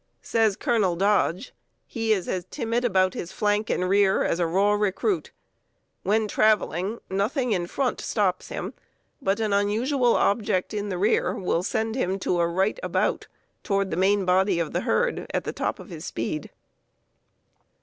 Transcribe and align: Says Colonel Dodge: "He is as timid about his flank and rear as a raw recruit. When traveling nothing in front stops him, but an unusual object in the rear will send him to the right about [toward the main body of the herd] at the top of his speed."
Says 0.23 0.55
Colonel 0.55 0.95
Dodge: 0.95 1.53
"He 1.85 2.11
is 2.11 2.27
as 2.27 2.47
timid 2.49 2.83
about 2.83 3.13
his 3.13 3.31
flank 3.31 3.69
and 3.69 3.87
rear 3.87 4.23
as 4.23 4.39
a 4.39 4.47
raw 4.47 4.71
recruit. 4.73 5.29
When 6.01 6.27
traveling 6.27 6.97
nothing 7.07 7.51
in 7.51 7.67
front 7.67 8.01
stops 8.01 8.47
him, 8.47 8.73
but 9.21 9.39
an 9.39 9.53
unusual 9.53 10.15
object 10.15 10.73
in 10.73 10.89
the 10.89 10.97
rear 10.97 11.35
will 11.35 11.61
send 11.61 11.93
him 11.93 12.17
to 12.17 12.35
the 12.37 12.47
right 12.47 12.79
about 12.81 13.27
[toward 13.61 13.91
the 13.91 13.95
main 13.95 14.25
body 14.25 14.59
of 14.59 14.73
the 14.73 14.81
herd] 14.81 15.27
at 15.35 15.43
the 15.43 15.53
top 15.53 15.77
of 15.77 15.89
his 15.91 16.03
speed." 16.03 16.49